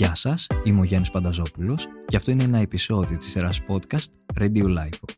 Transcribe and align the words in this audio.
Γεια 0.00 0.14
σας, 0.14 0.46
είμαι 0.64 0.80
ο 0.80 0.84
Γιάννης 0.84 1.10
Πανταζόπουλος 1.10 1.86
και 2.06 2.16
αυτό 2.16 2.30
είναι 2.30 2.42
ένα 2.42 2.58
επεισόδιο 2.58 3.18
της 3.18 3.30
σειράς 3.30 3.60
podcast 3.68 4.38
Radio 4.40 4.64
Life. 4.64 5.14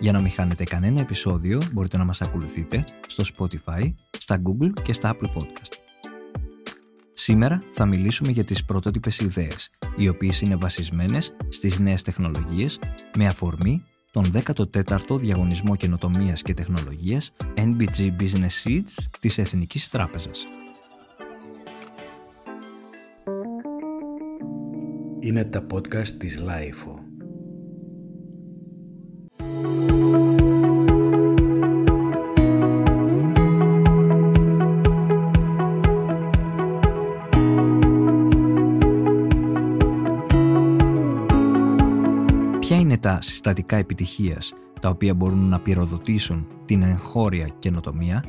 Για 0.00 0.12
να 0.12 0.20
μην 0.20 0.30
χάνετε 0.30 0.64
κανένα 0.64 1.00
επεισόδιο 1.00 1.60
μπορείτε 1.72 1.96
να 1.96 2.04
μας 2.04 2.20
ακολουθείτε 2.20 2.84
στο 3.06 3.24
Spotify, 3.36 3.94
στα 4.18 4.42
Google 4.42 4.82
και 4.82 4.92
στα 4.92 5.14
Apple 5.16 5.26
Podcast. 5.26 5.72
Σήμερα 7.12 7.62
θα 7.72 7.86
μιλήσουμε 7.86 8.30
για 8.30 8.44
τις 8.44 8.64
πρωτότυπες 8.64 9.18
ιδέες, 9.18 9.70
οι 9.96 10.08
οποίες 10.08 10.40
είναι 10.40 10.56
βασισμένες 10.56 11.36
στις 11.48 11.78
νέες 11.78 12.02
τεχνολογίες 12.02 12.78
με 13.16 13.26
αφορμή 13.26 13.82
τον 14.10 14.24
14ο 14.32 15.18
Διαγωνισμό 15.18 15.76
Καινοτομίας 15.76 16.42
και 16.42 16.54
Τεχνολογίας 16.54 17.32
NBG 17.56 18.16
Business 18.20 18.64
Seeds 18.64 18.92
της 19.20 19.38
Εθνικής 19.38 19.88
Τράπεζας. 19.88 20.46
Είναι 25.26 25.44
τα 25.44 25.66
podcast 25.72 26.08
της 26.08 26.42
Lifeo. 26.42 26.98
Ποια 42.60 42.76
είναι 42.76 42.98
τα 42.98 43.18
συστατικά 43.22 43.76
επιτυχίας 43.76 44.54
τα 44.80 44.88
οποία 44.88 45.14
μπορούν 45.14 45.48
να 45.48 45.60
πυροδοτήσουν 45.60 46.46
την 46.64 46.82
εγχώρια 46.82 47.48
καινοτομία, 47.58 48.24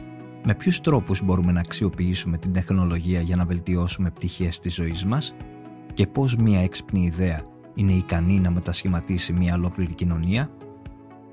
με 0.46 0.56
ποιους 0.56 0.82
τρόπους 0.82 1.22
μπορούμε 1.24 1.52
να 1.52 1.60
αξιοποιήσουμε 1.60 2.38
την 2.38 2.54
τεχνολογία 2.54 3.22
για 3.22 3.36
να 3.36 3.46
βελτιώσουμε 3.46 4.10
πτυχές 4.10 4.60
της 4.60 4.74
ζωής 4.74 5.06
μας; 5.06 5.36
Και 5.98 6.08
πώς 6.08 6.36
μια 6.36 6.60
έξυπνη 6.60 7.04
ιδέα 7.04 7.44
είναι 7.76 7.94
ικανή 7.94 8.40
να 8.40 8.52
μετασχηματίσει 8.52 9.34
μια 9.34 9.56
ολόκληρη 9.56 9.94
κοινωνία, 9.94 10.50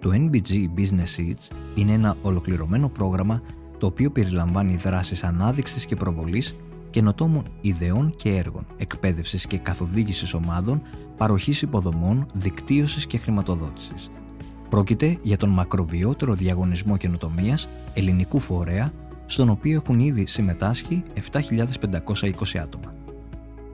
το 0.01 0.11
NBG 0.13 0.69
Business 0.77 1.17
Seeds 1.17 1.57
είναι 1.75 1.93
ένα 1.93 2.17
ολοκληρωμένο 2.23 2.89
πρόγραμμα 2.89 3.43
το 3.79 3.87
οποίο 3.87 4.11
περιλαμβάνει 4.11 4.77
δράσεις 4.77 5.25
ανάδειξης 5.25 5.87
και 5.87 5.97
προβολής 5.97 6.61
καινοτόμων 6.91 7.45
ιδεών 7.61 8.15
και 8.17 8.37
έργων, 8.37 8.67
εκπαίδευσης 8.77 9.47
και 9.47 9.59
καθοδήγησης 9.59 10.35
ομάδων, 10.35 10.83
παροχής 11.17 11.63
υποδομών, 11.63 12.27
δικτύωσης 12.33 13.07
και 13.07 13.19
χρηματοδότησης. 13.19 14.11
Πρόκειται 14.69 15.19
για 15.23 15.37
τον 15.37 15.51
μακροβιότερο 15.51 16.35
διαγωνισμό 16.35 16.97
καινοτομίας 16.97 17.69
ελληνικού 17.95 18.39
φορέα, 18.39 18.93
στον 19.27 19.49
οποίο 19.49 19.75
έχουν 19.75 20.01
ήδη 20.01 20.27
συμμετάσχει 20.27 21.03
7.520 21.33 22.59
άτομα. 22.63 23.04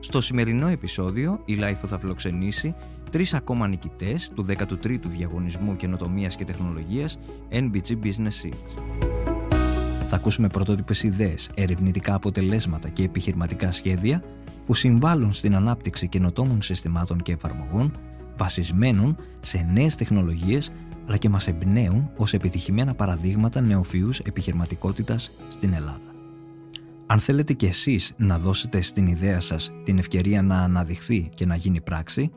Στο 0.03 0.21
σημερινό 0.21 0.67
επεισόδιο, 0.67 1.41
η 1.45 1.57
LIFO 1.59 1.85
θα 1.85 1.99
φιλοξενήσει 1.99 2.75
τρεις 3.11 3.33
ακόμα 3.33 3.67
νικητές 3.67 4.31
του 4.35 4.45
13ου 4.47 4.99
Διαγωνισμού 5.05 5.75
Καινοτομίας 5.75 6.35
και 6.35 6.43
Τεχνολογίας 6.43 7.19
NBG 7.51 7.91
Business 8.03 8.43
Seeds. 8.43 8.81
Θα 10.07 10.15
ακούσουμε 10.15 10.47
πρωτότυπες 10.47 11.03
ιδέες, 11.03 11.49
ερευνητικά 11.53 12.13
αποτελέσματα 12.13 12.89
και 12.89 13.03
επιχειρηματικά 13.03 13.71
σχέδια 13.71 14.23
που 14.65 14.73
συμβάλλουν 14.73 15.33
στην 15.33 15.55
ανάπτυξη 15.55 16.07
καινοτόμων 16.07 16.61
συστημάτων 16.61 17.21
και 17.21 17.31
εφαρμογών 17.31 17.91
βασισμένων 18.37 19.17
σε 19.39 19.69
νέες 19.73 19.95
τεχνολογίες 19.95 20.71
αλλά 21.07 21.17
και 21.17 21.29
μας 21.29 21.47
εμπνέουν 21.47 22.11
ως 22.17 22.33
επιτυχημένα 22.33 22.93
παραδείγματα 22.93 23.61
νεοφυούς 23.61 24.19
επιχειρηματικότητας 24.19 25.31
στην 25.49 25.73
Ελλάδα. 25.73 26.10
Αν 27.11 27.19
θέλετε 27.19 27.53
και 27.53 27.67
εσείς 27.67 28.13
να 28.17 28.39
δώσετε 28.39 28.81
στην 28.81 29.07
ιδέα 29.07 29.39
σας 29.39 29.71
την 29.83 29.97
ευκαιρία 29.97 30.41
να 30.41 30.61
αναδειχθεί 30.61 31.29
και 31.35 31.45
να 31.45 31.55
γίνει 31.55 31.81
πράξη, 31.81 32.31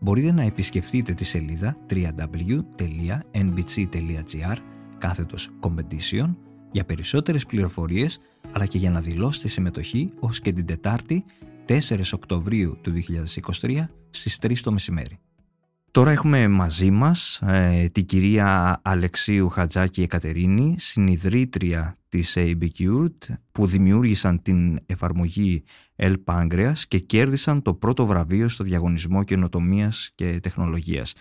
μπορείτε 0.00 0.32
να 0.32 0.42
επισκεφτείτε 0.42 1.14
τη 1.14 1.24
σελίδα 1.24 1.76
www.nbc.gr 1.90 2.16
κάθετος 4.98 5.50
competition 5.60 6.34
για 6.70 6.84
περισσότερες 6.84 7.46
πληροφορίες 7.46 8.18
αλλά 8.52 8.66
και 8.66 8.78
για 8.78 8.90
να 8.90 9.00
δηλώσετε 9.00 9.48
συμμετοχή 9.48 10.12
ως 10.20 10.40
και 10.40 10.52
την 10.52 10.66
Τετάρτη 10.66 11.24
4 11.68 11.78
Οκτωβρίου 12.12 12.78
του 12.80 12.92
2023 13.60 13.84
στις 14.10 14.38
3 14.42 14.58
το 14.58 14.72
μεσημέρι. 14.72 15.18
Τώρα 15.92 16.10
έχουμε 16.10 16.48
μαζί 16.48 16.90
μας 16.90 17.40
ε, 17.42 17.86
την 17.92 18.04
κυρία 18.04 18.80
Αλεξίου 18.84 19.48
Χατζάκη 19.48 20.02
Εκατερίνη, 20.02 20.74
συνειδρήτρια 20.78 21.96
της 22.08 22.34
ABQt, 22.36 23.10
που 23.52 23.66
δημιούργησαν 23.66 24.42
την 24.42 24.78
εφαρμογή 24.86 25.64
El 25.96 26.14
Pancreas 26.24 26.72
και 26.88 26.98
κέρδισαν 26.98 27.62
το 27.62 27.74
πρώτο 27.74 28.06
βραβείο 28.06 28.48
στο 28.48 28.64
διαγωνισμό 28.64 29.24
καινοτομίας 29.24 30.10
και 30.14 30.40
τεχνολογίας. 30.40 31.14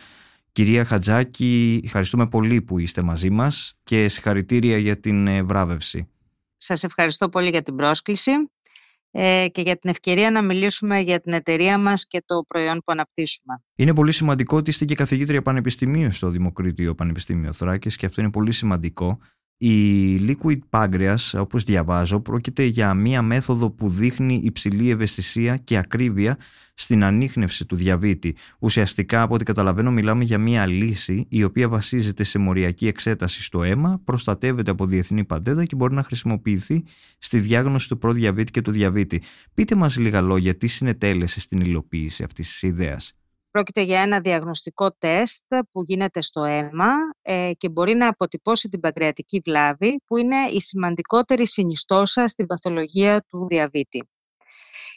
Κυρία 0.51 0.85
Χατζάκη, 0.85 1.81
ευχαριστούμε 1.83 2.27
πολύ 2.27 2.61
που 2.61 2.79
είστε 2.79 3.01
μαζί 3.01 3.29
μας 3.29 3.77
και 3.83 4.07
συγχαρητήρια 4.07 4.77
για 4.77 4.99
την 4.99 5.27
ε, 5.27 5.43
βράβευση. 5.43 6.07
Σας 6.57 6.83
ευχαριστώ 6.83 7.29
πολύ 7.29 7.49
για 7.49 7.61
την 7.63 7.75
πρόσκληση. 7.75 8.31
Ε, 9.11 9.47
και 9.51 9.61
για 9.61 9.77
την 9.77 9.89
ευκαιρία 9.89 10.31
να 10.31 10.41
μιλήσουμε 10.41 10.99
για 10.99 11.19
την 11.19 11.33
εταιρεία 11.33 11.77
μας 11.77 12.07
και 12.07 12.23
το 12.25 12.43
προϊόν 12.47 12.77
που 12.77 12.91
αναπτύσσουμε. 12.91 13.63
Είναι 13.75 13.93
πολύ 13.93 14.11
σημαντικό 14.11 14.57
ότι 14.57 14.69
είστε 14.69 14.85
και 14.85 14.95
καθηγήτρια 14.95 15.41
πανεπιστημίου 15.41 16.11
στο 16.11 16.29
Δημοκρίτιο 16.29 16.95
Πανεπιστήμιο 16.95 17.53
Θράκης 17.53 17.95
και 17.95 18.05
αυτό 18.05 18.21
είναι 18.21 18.29
πολύ 18.31 18.51
σημαντικό 18.51 19.19
η 19.61 20.15
Liquid 20.27 20.59
Pancreas, 20.69 21.15
όπως 21.33 21.63
διαβάζω, 21.63 22.19
πρόκειται 22.19 22.63
για 22.63 22.93
μία 22.93 23.21
μέθοδο 23.21 23.69
που 23.69 23.89
δείχνει 23.89 24.41
υψηλή 24.43 24.89
ευαισθησία 24.89 25.57
και 25.57 25.77
ακρίβεια 25.77 26.37
στην 26.73 27.03
ανείχνευση 27.03 27.65
του 27.65 27.75
διαβήτη. 27.75 28.35
Ουσιαστικά, 28.59 29.21
από 29.21 29.33
ό,τι 29.33 29.43
καταλαβαίνω, 29.43 29.91
μιλάμε 29.91 30.23
για 30.23 30.37
μία 30.37 30.65
λύση 30.67 31.25
η 31.29 31.43
οποία 31.43 31.69
βασίζεται 31.69 32.23
σε 32.23 32.39
μοριακή 32.39 32.87
εξέταση 32.87 33.43
στο 33.43 33.63
αίμα, 33.63 34.01
προστατεύεται 34.03 34.71
από 34.71 34.85
διεθνή 34.85 35.25
παντέδα 35.25 35.65
και 35.65 35.75
μπορεί 35.75 35.93
να 35.93 36.03
χρησιμοποιηθεί 36.03 36.83
στη 37.17 37.39
διάγνωση 37.39 37.89
του 37.89 37.97
προδιαβήτη 37.97 38.51
και 38.51 38.61
του 38.61 38.71
διαβήτη. 38.71 39.21
Πείτε 39.53 39.75
μας 39.75 39.97
λίγα 39.97 40.21
λόγια, 40.21 40.55
τι 40.57 40.67
συνετέλεσε 40.67 41.39
στην 41.39 41.59
υλοποίηση 41.59 42.23
αυτής 42.23 42.49
της 42.49 42.61
ιδέας. 42.61 43.18
Πρόκειται 43.59 43.81
για 43.81 44.01
ένα 44.01 44.19
διαγνωστικό 44.19 44.91
τεστ 44.97 45.43
που 45.71 45.83
γίνεται 45.83 46.21
στο 46.21 46.43
αίμα 46.43 46.91
ε, 47.21 47.51
και 47.57 47.69
μπορεί 47.69 47.93
να 47.93 48.07
αποτυπώσει 48.07 48.69
την 48.69 48.79
παγκρεατική 48.79 49.41
βλάβη 49.45 50.01
που 50.05 50.17
είναι 50.17 50.35
η 50.53 50.61
σημαντικότερη 50.61 51.47
συνιστόσα 51.47 52.27
στην 52.27 52.45
παθολογία 52.45 53.25
του 53.27 53.47
διαβήτη. 53.49 54.09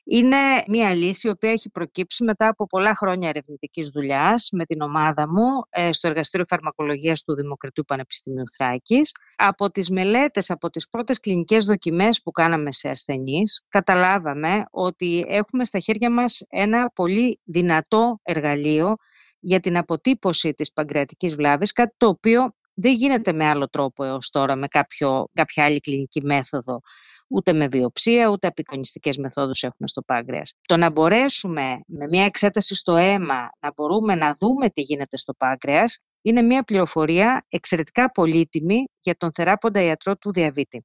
Είναι 0.05 0.37
μια 0.69 0.95
λύση 0.95 1.27
η 1.27 1.31
οποία 1.31 1.51
έχει 1.51 1.71
προκύψει 1.71 2.25
μετά 2.25 2.49
από 2.49 2.67
πολλά 2.67 2.95
χρόνια 2.97 3.29
ερευνητικής 3.29 3.89
δουλειάς 3.89 4.49
με 4.53 4.65
την 4.65 4.81
ομάδα 4.81 5.29
μου 5.29 5.47
ε, 5.71 5.93
στο 5.93 6.09
Εργαστήριο 6.09 6.47
Φαρμακολογίας 6.49 7.23
του 7.23 7.35
Δημοκρατίου 7.35 7.85
Πανεπιστημίου 7.87 8.45
Θράκης. 8.57 9.13
Από 9.37 9.71
τις 9.71 9.91
μελέτες, 9.91 10.51
από 10.51 10.71
τις 10.71 10.89
πρώτες 10.89 11.21
κλινικές 11.21 11.65
δοκιμές 11.65 12.23
που 12.23 12.31
κάναμε 12.31 12.73
σε 12.73 12.89
ασθενείς, 12.89 13.65
καταλάβαμε 13.69 14.65
ότι 14.71 15.25
έχουμε 15.29 15.65
στα 15.65 15.79
χέρια 15.79 16.11
μας 16.11 16.45
ένα 16.49 16.91
πολύ 16.95 17.41
δυνατό 17.45 18.21
εργαλείο 18.23 18.97
για 19.39 19.61
την 19.61 19.77
αποτύπωση 19.77 20.55
της 20.55 20.73
παγκρατικής 20.73 21.35
βλάβης, 21.35 21.73
κάτι 21.73 21.95
το 21.97 22.07
οποίο 22.07 22.55
δεν 22.75 22.95
γίνεται 22.95 23.33
με 23.33 23.45
άλλο 23.45 23.69
τρόπο 23.69 24.05
έως 24.05 24.31
τώρα, 24.31 24.57
με 24.57 24.67
κάποιο, 24.67 25.29
κάποια 25.33 25.65
άλλη 25.65 25.81
κλινική 25.81 26.23
μέθοδο 26.23 26.81
ούτε 27.33 27.53
με 27.53 27.69
βιοψία, 27.69 28.29
ούτε 28.29 28.47
απεικονιστικές 28.47 29.17
μεθόδους 29.17 29.63
έχουμε 29.63 29.89
στο 29.89 30.03
πάγκρεας. 30.03 30.55
Το 30.69 30.77
να 30.77 30.91
μπορέσουμε 30.91 31.81
με 31.87 32.07
μια 32.11 32.25
εξέταση 32.25 32.75
στο 32.75 32.97
αίμα 32.97 33.51
να 33.61 33.73
μπορούμε 33.77 34.15
να 34.15 34.35
δούμε 34.41 34.71
τι 34.71 34.81
γίνεται 34.81 35.17
στο 35.17 35.35
πάγκρεας 35.35 35.99
είναι 36.23 36.43
μια 36.43 36.63
πληροφορία 36.63 37.47
εξαιρετικά 37.49 38.11
πολύτιμη 38.11 38.85
για 39.01 39.17
τον 39.17 39.33
θεράποντα 39.33 39.83
ιατρό 39.83 40.17
του 40.17 40.33
διαβήτη. 40.33 40.85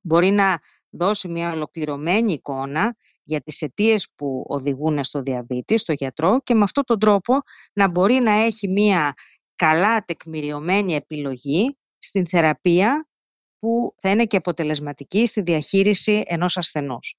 Μπορεί 0.00 0.30
να 0.30 0.58
δώσει 0.90 1.28
μια 1.28 1.52
ολοκληρωμένη 1.52 2.32
εικόνα 2.32 2.96
για 3.22 3.40
τις 3.40 3.62
αιτίες 3.62 4.08
που 4.16 4.44
οδηγούν 4.48 5.04
στο 5.04 5.22
διαβήτη, 5.22 5.78
στο 5.78 5.92
γιατρό 5.92 6.40
και 6.44 6.54
με 6.54 6.62
αυτόν 6.62 6.84
τον 6.84 6.98
τρόπο 6.98 7.40
να 7.72 7.88
μπορεί 7.88 8.14
να 8.14 8.30
έχει 8.30 8.68
μια 8.68 9.12
καλά 9.56 10.04
τεκμηριωμένη 10.04 10.94
επιλογή 10.94 11.78
στην 11.98 12.26
θεραπεία 12.26 13.08
που 13.58 13.94
θα 14.00 14.10
είναι 14.10 14.24
και 14.24 14.36
αποτελεσματική 14.36 15.26
στη 15.26 15.40
διαχείριση 15.42 16.22
ενός 16.26 16.56
ασθενούς. 16.56 17.14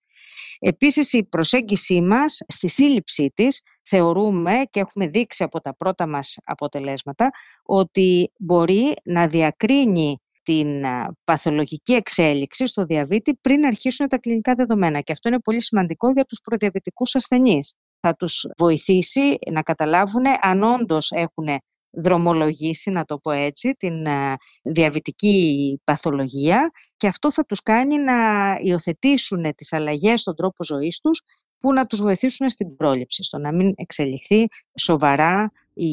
Επίσης 0.59 1.13
η 1.13 1.23
προσέγγιση 1.23 2.01
μας 2.01 2.41
στη 2.47 2.67
σύλληψή 2.67 3.31
της 3.35 3.61
θεωρούμε 3.83 4.61
και 4.69 4.79
έχουμε 4.79 5.07
δείξει 5.07 5.43
από 5.43 5.61
τα 5.61 5.75
πρώτα 5.75 6.07
μας 6.07 6.37
αποτελέσματα 6.43 7.29
ότι 7.63 8.31
μπορεί 8.37 8.93
να 9.03 9.27
διακρίνει 9.27 10.17
την 10.43 10.83
παθολογική 11.23 11.93
εξέλιξη 11.93 12.67
στο 12.67 12.85
διαβήτη 12.85 13.35
πριν 13.35 13.65
αρχίσουν 13.65 14.07
τα 14.07 14.17
κλινικά 14.17 14.53
δεδομένα 14.53 15.01
και 15.01 15.11
αυτό 15.11 15.29
είναι 15.29 15.39
πολύ 15.39 15.61
σημαντικό 15.61 16.11
για 16.11 16.25
τους 16.25 16.39
προδιαβητικούς 16.43 17.15
ασθενείς. 17.15 17.73
Θα 17.99 18.15
τους 18.15 18.47
βοηθήσει 18.57 19.37
να 19.51 19.61
καταλάβουν 19.61 20.23
αν 20.41 20.63
όντως 20.63 21.11
έχουν 21.11 21.47
δρομολογήσει, 21.91 22.91
να 22.91 23.05
το 23.05 23.17
πω 23.17 23.31
έτσι, 23.31 23.71
την 23.77 24.05
ε, 24.05 24.35
διαβητική 24.61 25.81
παθολογία 25.83 26.71
και 26.97 27.07
αυτό 27.07 27.31
θα 27.31 27.45
τους 27.45 27.61
κάνει 27.61 27.97
να 27.97 28.13
υιοθετήσουν 28.61 29.55
τις 29.55 29.73
αλλαγές 29.73 30.21
στον 30.21 30.35
τρόπο 30.35 30.63
ζωής 30.63 30.99
τους 30.99 31.21
που 31.59 31.73
να 31.73 31.85
τους 31.85 32.01
βοηθήσουν 32.01 32.49
στην 32.49 32.75
πρόληψη, 32.75 33.23
στο 33.23 33.37
να 33.37 33.53
μην 33.53 33.73
εξελιχθεί 33.75 34.45
σοβαρά 34.79 35.51
η 35.73 35.89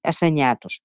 ασθενειά 0.00 0.56
τους. 0.56 0.80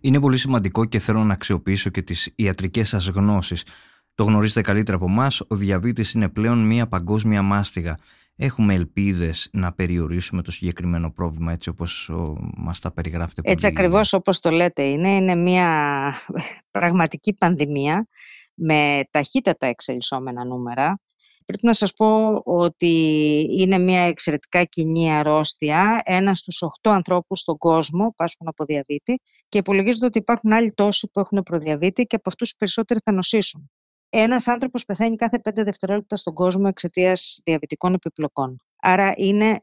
Είναι 0.00 0.20
πολύ 0.20 0.36
σημαντικό 0.36 0.84
και 0.84 0.98
θέλω 0.98 1.24
να 1.24 1.32
αξιοποιήσω 1.32 1.90
και 1.90 2.02
τις 2.02 2.32
ιατρικές 2.34 2.88
σας 2.88 3.06
γνώσεις. 3.06 3.64
Το 4.14 4.24
γνωρίζετε 4.24 4.60
καλύτερα 4.60 4.96
από 4.96 5.06
εμάς, 5.06 5.40
ο 5.48 5.56
διαβήτης 5.56 6.12
είναι 6.12 6.28
πλέον 6.28 6.66
μια 6.66 6.88
παγκόσμια 6.88 7.42
μάστιγα. 7.42 7.98
Έχουμε 8.36 8.74
ελπίδες 8.74 9.48
να 9.52 9.72
περιορίσουμε 9.72 10.42
το 10.42 10.50
συγκεκριμένο 10.50 11.12
πρόβλημα 11.12 11.52
έτσι 11.52 11.68
όπως 11.68 12.10
μας 12.56 12.78
τα 12.78 12.92
περιγράφετε. 12.92 13.50
Έτσι 13.50 13.66
πολύ... 13.66 13.78
ακριβώς 13.78 14.12
όπως 14.12 14.40
το 14.40 14.50
λέτε 14.50 14.82
είναι, 14.82 15.16
είναι 15.16 15.34
μια 15.34 16.14
πραγματική 16.70 17.34
πανδημία 17.34 18.08
με 18.54 19.00
ταχύτατα 19.10 19.66
εξελισσόμενα 19.66 20.44
νούμερα. 20.44 21.00
Πρέπει 21.44 21.66
να 21.66 21.72
σας 21.72 21.92
πω 21.92 22.40
ότι 22.44 22.90
είναι 23.50 23.78
μια 23.78 24.00
εξαιρετικά 24.00 24.64
κοινή 24.64 25.12
αρρώστια. 25.12 26.02
Ένας 26.04 26.38
στους 26.38 26.62
8 26.82 26.90
ανθρώπους 26.90 27.40
στον 27.40 27.58
κόσμο 27.58 28.14
πάσχουν 28.16 28.48
από 28.48 28.64
διαβήτη 28.64 29.20
και 29.48 29.58
υπολογίζεται 29.58 30.06
ότι 30.06 30.18
υπάρχουν 30.18 30.52
άλλοι 30.52 30.72
τόσοι 30.72 31.08
που 31.12 31.20
έχουν 31.20 31.42
προδιαβήτη 31.42 32.04
και 32.04 32.16
από 32.16 32.28
αυτούς 32.28 32.50
οι 32.50 32.56
περισσότεροι 32.56 33.00
θα 33.04 33.12
νοσήσουν. 33.12 33.70
Ένας 34.14 34.48
άνθρωπος 34.48 34.84
πεθαίνει 34.84 35.16
κάθε 35.16 35.40
5 35.44 35.52
δευτερόλεπτα 35.54 36.16
στον 36.16 36.34
κόσμο 36.34 36.64
εξαιτίας 36.68 37.40
διαβητικών 37.44 37.94
επιπλοκών. 37.94 38.56
Άρα 38.76 39.12
είναι 39.16 39.60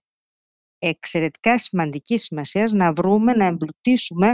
εξαιρετικά 0.79 1.57
σημαντική 1.57 2.17
σημασία 2.17 2.69
να 2.73 2.93
βρούμε, 2.93 3.33
να 3.33 3.45
εμπλουτίσουμε 3.45 4.33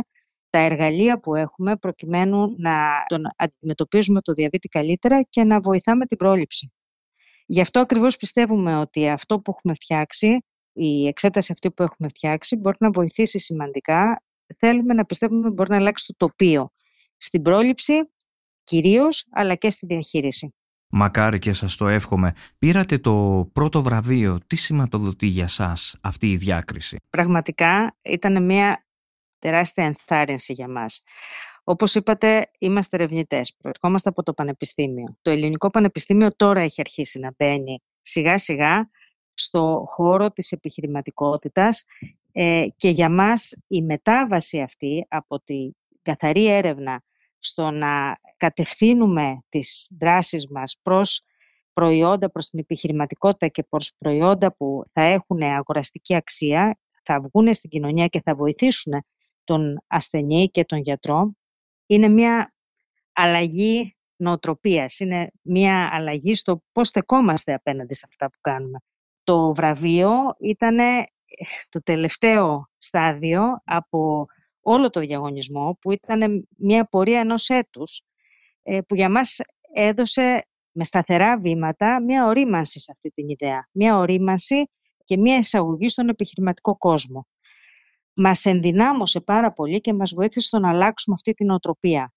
τα 0.50 0.60
εργαλεία 0.60 1.20
που 1.20 1.36
έχουμε 1.36 1.76
προκειμένου 1.76 2.56
να 2.58 3.04
τον 3.08 3.22
αντιμετωπίζουμε 3.36 4.22
το 4.22 4.34
διαβήτη 4.34 4.68
καλύτερα 4.68 5.22
και 5.22 5.44
να 5.44 5.60
βοηθάμε 5.60 6.06
την 6.06 6.18
πρόληψη. 6.18 6.74
Γι' 7.46 7.62
αυτό 7.62 7.80
ακριβώς 7.80 8.18
πιστεύουμε 8.18 8.78
ότι 8.78 9.10
αυτό 9.10 9.40
που 9.40 9.54
έχουμε 9.58 9.74
φτιάξει, 9.74 10.46
η 10.74 11.08
εξέταση 11.08 11.52
αυτή 11.52 11.72
που 11.72 11.84
έχουμε 11.84 12.08
φτιάξει, 12.08 12.56
μπορεί 12.56 12.78
να 12.80 12.92
βοηθήσει 12.92 13.40
σημαντικά. 13.40 14.24
Θέλουμε 14.58 14.94
να 14.94 15.06
πιστεύουμε 15.06 15.46
ότι 15.46 15.54
μπορεί 15.54 15.70
να 15.70 15.78
αλλάξει 15.78 16.16
το 16.18 16.26
τοπίο 16.28 16.72
στην 17.18 17.42
πρόληψη 17.42 17.94
κυρίως, 18.66 19.26
αλλά 19.32 19.56
και 19.56 19.70
στη 19.70 19.86
διαχείριση. 19.86 20.54
Μακάρι 20.90 21.40
και 21.40 21.54
σας 21.54 21.76
το 21.76 21.88
εύχομαι. 21.88 22.34
Πήρατε 22.60 22.98
το 22.98 23.48
πρώτο 23.54 23.82
βραβείο. 23.82 24.40
Τι 24.48 24.56
σηματοδοτεί 24.56 25.28
για 25.28 25.48
σας 25.48 25.96
αυτή 26.02 26.32
η 26.32 26.38
διάκριση; 26.38 26.98
Πραγματικά 27.10 27.96
ήταν 28.02 28.46
μια 28.46 28.86
τεράστια 29.40 29.86
ενθάρρυνση 29.86 30.54
για 30.54 30.70
μας. 30.70 31.04
Όπως 31.64 31.96
είπατε, 31.96 32.52
είμαστε 32.60 32.96
ερευνητές. 32.96 33.56
Προερχόμαστε 33.58 34.10
από 34.10 34.24
το 34.24 34.34
Πανεπιστήμιο. 34.34 35.18
Το 35.22 35.32
Ελληνικό 35.32 35.70
Πανεπιστήμιο 35.70 36.36
τώρα 36.36 36.62
έχει 36.62 36.82
αρχίσει 36.82 37.20
να 37.20 37.34
μπαίνει 37.38 37.82
σιγά 38.02 38.38
σιγά 38.38 38.90
στο 39.34 39.86
χώρο 39.88 40.32
της 40.32 40.52
επιχειρηματικότητας 40.52 41.86
ε, 42.32 42.68
και 42.76 42.90
για 42.90 43.10
μας 43.10 43.56
η 43.68 43.82
μετάβαση 43.82 44.60
αυτή 44.62 45.06
από 45.10 45.40
τη 45.40 45.70
καθαρή 46.02 46.48
έρευνα 46.48 47.04
στο 47.46 47.72
να 47.72 48.18
κατευθύνουμε 48.38 49.44
τις 49.50 49.92
δράσεις 50.00 50.48
μας 50.50 50.78
προς 50.82 51.22
προϊόντα, 51.74 52.32
προς 52.32 52.50
την 52.50 52.60
επιχειρηματικότητα 52.60 53.48
και 53.48 53.64
προς 53.64 53.92
προϊόντα 53.98 54.56
που 54.56 54.84
θα 54.92 55.02
έχουν 55.02 55.42
αγοραστική 55.42 56.16
αξία, 56.16 56.80
θα 57.04 57.22
βγουν 57.22 57.54
στην 57.54 57.70
κοινωνία 57.70 58.08
και 58.08 58.22
θα 58.22 58.36
βοηθήσουν 58.36 58.94
τον 59.44 59.84
ασθενή 59.88 60.48
και 60.48 60.66
τον 60.66 60.80
γιατρό, 60.80 61.36
είναι 61.86 62.08
μια 62.08 62.54
αλλαγή 63.14 63.96
νοοτροπίας, 64.16 65.00
είναι 65.00 65.32
μια 65.42 65.90
αλλαγή 65.92 66.36
στο 66.36 66.64
πώς 66.72 66.88
στεκόμαστε 66.88 67.54
απέναντι 67.54 67.94
σε 67.94 68.06
αυτά 68.10 68.26
που 68.30 68.38
κάνουμε. 68.42 68.80
Το 69.24 69.54
βραβείο 69.54 70.12
ήταν 70.40 70.78
το 71.70 71.82
τελευταίο 71.84 72.70
στάδιο 72.78 73.62
από 73.64 74.26
όλο 74.68 74.90
το 74.90 75.00
διαγωνισμό 75.00 75.78
που 75.82 75.92
ήταν 75.92 76.48
μια 76.58 76.86
πορεία 76.86 77.20
ενός 77.20 77.50
έτους 77.50 78.02
ε, 78.64 78.82
που 78.82 78.96
για 78.96 79.10
μας 79.10 79.40
έδωσε 79.74 80.48
με 80.72 80.84
σταθερά 80.84 81.40
βήματα 81.40 82.04
μια 82.04 82.26
ορίμανση 82.26 82.80
σε 82.80 82.92
αυτή 82.92 83.10
την 83.10 83.30
ιδέα. 83.30 83.70
Μια 83.72 83.98
ορίμανση 83.98 84.70
και 85.04 85.18
μια 85.18 85.38
εισαγωγή 85.38 85.90
στον 85.90 86.10
επιχειρηματικό 86.10 86.78
κόσμο. 86.78 87.28
Μας 88.14 88.46
ενδυνάμωσε 88.46 89.22
πάρα 89.22 89.52
πολύ 89.52 89.82
και 89.82 89.94
μας 89.94 90.14
βοήθησε 90.14 90.48
στο 90.48 90.60
να 90.60 90.70
αλλάξουμε 90.70 91.16
αυτή 91.16 91.34
την 91.34 91.50
οτροπία. 91.50 92.14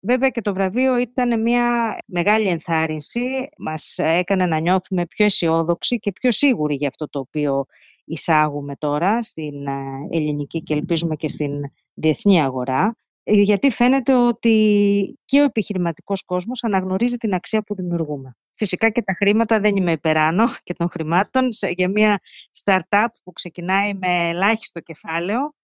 Βέβαια 0.00 0.28
και 0.28 0.40
το 0.40 0.52
βραβείο 0.52 0.96
ήταν 0.96 1.42
μια 1.42 1.96
μεγάλη 2.06 2.48
ενθάρρυνση, 2.48 3.48
μας 3.58 3.98
έκανε 3.98 4.46
να 4.46 4.58
νιώθουμε 4.58 5.06
πιο 5.06 5.24
αισιόδοξοι 5.24 5.98
και 5.98 6.12
πιο 6.12 6.30
σίγουροι 6.30 6.74
για 6.74 6.88
αυτό 6.88 7.08
το 7.08 7.18
οποίο 7.18 7.64
εισάγουμε 8.10 8.76
τώρα 8.76 9.22
στην 9.22 9.66
ε, 9.66 10.06
ελληνική 10.10 10.62
και 10.62 10.74
ελπίζουμε 10.74 11.16
και 11.16 11.28
στην 11.28 11.52
διεθνή 11.94 12.42
αγορά, 12.42 12.96
ε, 13.22 13.32
γιατί 13.32 13.70
φαίνεται 13.70 14.14
ότι 14.14 15.18
και 15.24 15.40
ο 15.40 15.44
επιχειρηματικός 15.44 16.24
κόσμος 16.24 16.64
αναγνωρίζει 16.64 17.16
την 17.16 17.34
αξία 17.34 17.62
που 17.62 17.74
δημιουργούμε. 17.74 18.36
Φυσικά 18.54 18.90
και 18.90 19.02
τα 19.02 19.14
χρήματα 19.14 19.60
δεν 19.60 19.76
είμαι 19.76 19.92
υπεράνω 19.92 20.44
και 20.64 20.74
των 20.74 20.90
χρημάτων 20.90 21.48
για 21.76 21.88
μια 21.88 22.20
startup 22.64 23.06
που 23.24 23.32
ξεκινάει 23.32 23.94
με 23.94 24.28
ελάχιστο 24.28 24.80
κεφάλαιο 24.80 25.54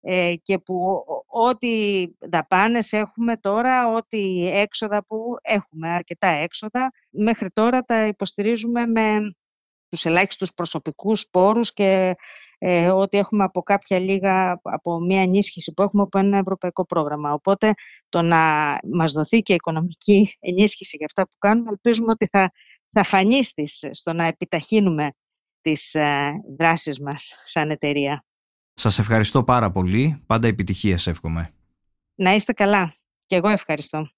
ε, 0.00 0.34
και 0.42 0.58
που 0.58 1.04
ό,τι 1.26 2.04
δαπάνες 2.18 2.92
έχουμε 2.92 3.36
τώρα, 3.36 3.92
ό,τι 3.92 4.48
έξοδα 4.48 5.04
που 5.04 5.36
έχουμε, 5.42 5.88
αρκετά 5.88 6.26
έξοδα, 6.26 6.92
μέχρι 7.10 7.50
τώρα 7.50 7.82
τα 7.82 8.06
υποστηρίζουμε 8.06 8.86
με 8.86 9.20
τους 9.96 10.04
ελάχιστους 10.04 10.54
προσωπικούς 10.54 11.28
πόρους 11.30 11.72
και 11.72 12.14
ε, 12.58 12.90
ότι 12.90 13.18
έχουμε 13.18 13.44
από 13.44 13.62
κάποια 13.62 13.98
λίγα, 13.98 14.60
από 14.62 15.00
μια 15.00 15.20
ενίσχυση 15.20 15.72
που 15.72 15.82
έχουμε 15.82 16.02
από 16.02 16.18
ένα 16.18 16.38
ευρωπαϊκό 16.38 16.86
πρόγραμμα. 16.86 17.32
Οπότε 17.32 17.74
το 18.08 18.22
να 18.22 18.74
μας 18.92 19.12
δοθεί 19.12 19.40
και 19.40 19.54
οικονομική 19.54 20.36
ενίσχυση 20.40 20.96
για 20.96 21.06
αυτά 21.06 21.22
που 21.22 21.36
κάνουμε, 21.38 21.70
ελπίζουμε 21.70 22.10
ότι 22.10 22.26
θα, 22.26 22.52
θα 22.92 23.02
φανεί 23.02 23.40
στο 23.90 24.12
να 24.12 24.24
επιταχύνουμε 24.24 25.10
τις 25.60 25.94
ε, 25.94 26.32
δράσεις 26.58 27.00
μας 27.00 27.42
σαν 27.44 27.70
εταιρεία. 27.70 28.24
Σας 28.74 28.98
ευχαριστώ 28.98 29.44
πάρα 29.44 29.70
πολύ. 29.70 30.22
Πάντα 30.26 30.48
επιτυχία 30.48 30.98
εύχομαι. 31.04 31.54
Να 32.14 32.34
είστε 32.34 32.52
καλά. 32.52 32.92
Και 33.26 33.36
εγώ 33.36 33.48
ευχαριστώ. 33.48 34.10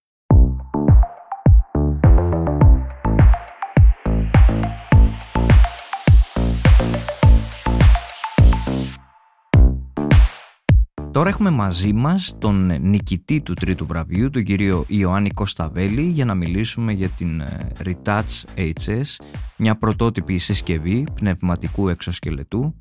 Τώρα 11.19 11.31
έχουμε 11.31 11.51
μαζί 11.51 11.93
μας 11.93 12.35
τον 12.39 12.81
νικητή 12.81 13.41
του 13.41 13.55
τρίτου 13.55 13.87
βραβείου, 13.87 14.31
τον 14.31 14.43
κύριο 14.43 14.85
Ιωάννη 14.87 15.31
Κωνσταβέλη, 15.31 16.03
για 16.03 16.25
να 16.25 16.35
μιλήσουμε 16.35 16.93
για 16.93 17.09
την 17.09 17.41
ε, 17.41 17.67
Retouch 17.85 18.45
HS, 18.57 19.25
μια 19.57 19.77
πρωτότυπη 19.77 20.39
συσκευή 20.39 21.07
πνευματικού 21.15 21.89
εξωσκελετού, 21.89 22.77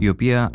η 0.00 0.08
οποία 0.08 0.50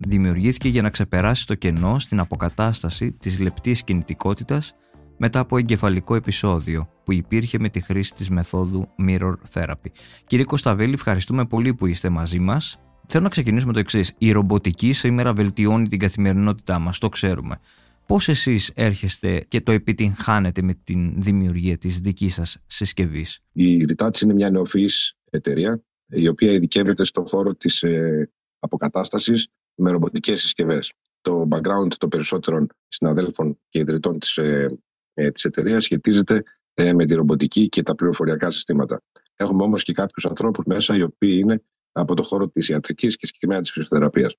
δημιουργήθηκε 0.00 0.68
για 0.68 0.82
να 0.82 0.90
ξεπεράσει 0.90 1.46
το 1.46 1.54
κενό 1.54 1.98
στην 1.98 2.20
αποκατάσταση 2.20 3.12
της 3.12 3.40
λεπτής 3.40 3.84
κινητικότητας 3.84 4.74
μετά 5.16 5.38
από 5.38 5.56
εγκεφαλικό 5.56 6.14
επεισόδιο 6.14 6.88
που 7.04 7.12
υπήρχε 7.12 7.58
με 7.58 7.68
τη 7.68 7.80
χρήση 7.80 8.14
της 8.14 8.30
μεθόδου 8.30 8.88
Mirror 9.08 9.34
Therapy. 9.54 9.90
Κύριε 10.26 10.44
Κωνσταβέλη, 10.44 10.94
ευχαριστούμε 10.94 11.44
πολύ 11.44 11.74
που 11.74 11.86
είστε 11.86 12.08
μαζί 12.08 12.38
μας 12.38 12.78
Θέλω 13.08 13.22
να 13.22 13.28
ξεκινήσουμε 13.28 13.72
το 13.72 13.78
εξής. 13.78 14.12
Η 14.18 14.32
ρομποτική 14.32 14.92
σήμερα 14.92 15.32
βελτιώνει 15.32 15.88
την 15.88 15.98
καθημερινότητά 15.98 16.78
μας, 16.78 16.98
το 16.98 17.08
ξέρουμε. 17.08 17.60
Πώς 18.06 18.28
εσείς 18.28 18.70
έρχεστε 18.74 19.44
και 19.48 19.60
το 19.60 19.72
επιτυγχάνετε 19.72 20.62
με 20.62 20.74
την 20.84 21.22
δημιουργία 21.22 21.78
της 21.78 22.00
δικής 22.00 22.34
σας 22.34 22.58
συσκευής; 22.66 23.40
Η 23.52 23.84
Retouch 23.84 24.20
είναι 24.20 24.34
μια 24.34 24.50
νεοφυής 24.50 25.16
εταιρεία 25.30 25.82
η 26.06 26.28
οποία 26.28 26.52
ειδικεύεται 26.52 27.04
στον 27.04 27.26
χώρο 27.26 27.54
της 27.54 27.82
ε, 27.82 28.30
αποκατάστασης 28.58 29.48
με 29.74 29.90
ρομποτικές 29.90 30.40
συσκευές. 30.40 30.92
Το 31.20 31.48
background 31.50 31.94
των 31.98 32.08
περισσότερων 32.08 32.68
συναδέλφων 32.88 33.58
και 33.68 33.78
ιδρυτών 33.78 34.18
της 34.18 34.36
ε, 34.36 34.78
ε, 35.14 35.30
της 35.30 35.44
εταιρείας 35.44 35.84
σχετίζεται 35.84 36.42
ε, 36.74 36.92
με 36.92 37.04
τη 37.04 37.14
ρομποτική 37.14 37.68
και 37.68 37.82
τα 37.82 37.94
πληροφοριακά 37.94 38.50
συστήματα. 38.50 39.02
Έχουμε 39.36 39.62
όμως 39.62 39.82
και 39.82 39.92
κάποιους 39.92 40.26
ανθρώπους 40.26 40.64
μέσα 40.64 40.96
οι 40.96 41.02
οποίοι 41.02 41.40
είναι 41.42 41.62
από 41.92 42.14
το 42.14 42.22
χώρο 42.22 42.48
της 42.48 42.68
ιατρικής 42.68 43.16
και 43.16 43.26
συγκεκριμένα 43.26 43.60
της 43.60 43.70
φυσιοθεραπείας. 43.70 44.36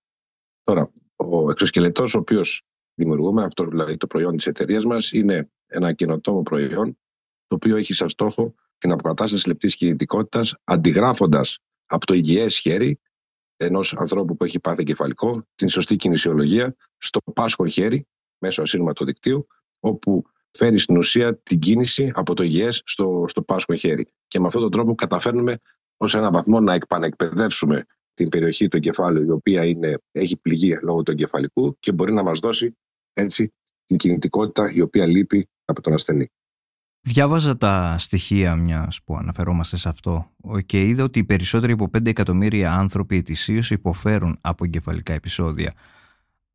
Τώρα, 0.63 0.91
ο 1.15 1.49
εξωσκελετό, 1.49 2.03
ο 2.03 2.17
οποίος 2.17 2.61
δημιουργούμε, 2.93 3.43
αυτό 3.43 3.63
δηλαδή 3.63 3.97
το 3.97 4.07
προϊόν 4.07 4.37
της 4.37 4.47
εταιρείας 4.47 4.85
μας, 4.85 5.11
είναι 5.11 5.51
ένα 5.67 5.93
καινοτόμο 5.93 6.41
προϊόν, 6.41 6.97
το 7.47 7.55
οποίο 7.55 7.75
έχει 7.75 7.93
σαν 7.93 8.09
στόχο 8.09 8.53
την 8.77 8.91
αποκατάσταση 8.91 9.47
λεπτής 9.47 9.75
κινητικότητας, 9.75 10.55
αντιγράφοντας 10.63 11.59
από 11.85 12.05
το 12.05 12.13
υγιές 12.13 12.57
χέρι 12.57 12.99
ενός 13.57 13.93
ανθρώπου 13.93 14.35
που 14.35 14.43
έχει 14.43 14.59
πάθει 14.59 14.83
κεφαλικό, 14.83 15.47
την 15.55 15.69
σωστή 15.69 15.95
κινησιολογία 15.95 16.75
στο 16.97 17.19
πάσχο 17.33 17.67
χέρι 17.67 18.07
μέσω 18.37 18.61
ασύρματο 18.61 19.05
δικτύου, 19.05 19.47
όπου 19.79 20.23
φέρει 20.51 20.77
στην 20.77 20.97
ουσία 20.97 21.37
την 21.37 21.59
κίνηση 21.59 22.11
από 22.15 22.33
το 22.33 22.43
υγιές 22.43 22.81
στο, 22.85 23.25
στο 23.27 23.41
πάσχο 23.41 23.75
χέρι. 23.75 24.07
Και 24.27 24.39
με 24.39 24.47
αυτόν 24.47 24.61
τον 24.61 24.71
τρόπο 24.71 24.95
καταφέρνουμε 24.95 25.57
ως 26.01 26.15
έναν 26.15 26.31
βαθμό 26.31 26.59
να 26.59 26.73
επανεκπαιδεύσουμε 26.73 27.85
την 28.13 28.29
περιοχή 28.29 28.67
του 28.67 28.77
εγκεφάλου 28.77 29.23
η 29.23 29.29
οποία 29.29 29.65
είναι, 29.65 29.97
έχει 30.11 30.37
πληγεί 30.37 30.77
λόγω 30.81 31.03
του 31.03 31.11
εγκεφαλικού 31.11 31.77
και 31.79 31.91
μπορεί 31.91 32.13
να 32.13 32.23
μας 32.23 32.39
δώσει 32.39 32.77
έτσι 33.13 33.53
την 33.85 33.97
κινητικότητα 33.97 34.71
η 34.71 34.81
οποία 34.81 35.05
λείπει 35.05 35.49
από 35.65 35.81
τον 35.81 35.93
ασθενή. 35.93 36.31
Διάβαζα 37.01 37.57
τα 37.57 37.95
στοιχεία 37.97 38.55
μιας 38.55 38.99
που 39.03 39.15
αναφερόμαστε 39.15 39.77
σε 39.77 39.89
αυτό 39.89 40.31
και 40.65 40.87
είδα 40.87 41.03
ότι 41.03 41.19
οι 41.19 41.23
περισσότεροι 41.23 41.73
από 41.73 41.89
5 41.97 42.07
εκατομμύρια 42.07 42.73
άνθρωποι 42.73 43.17
ετησίως 43.17 43.71
υποφέρουν 43.71 44.37
από 44.41 44.65
εγκεφαλικά 44.65 45.13
επεισόδια. 45.13 45.73